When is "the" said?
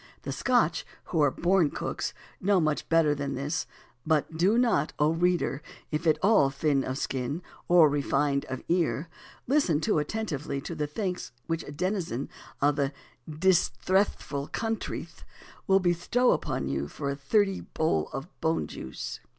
0.23-0.31, 10.73-10.87, 12.77-12.93